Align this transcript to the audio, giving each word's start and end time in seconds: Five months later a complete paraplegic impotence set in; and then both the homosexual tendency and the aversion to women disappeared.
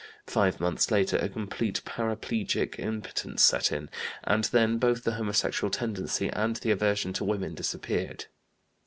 Five 0.25 0.59
months 0.59 0.89
later 0.89 1.17
a 1.17 1.29
complete 1.29 1.83
paraplegic 1.85 2.79
impotence 2.79 3.43
set 3.43 3.71
in; 3.71 3.87
and 4.23 4.45
then 4.45 4.79
both 4.79 5.03
the 5.03 5.11
homosexual 5.13 5.69
tendency 5.69 6.27
and 6.31 6.55
the 6.55 6.71
aversion 6.71 7.13
to 7.13 7.23
women 7.23 7.53
disappeared. 7.53 8.25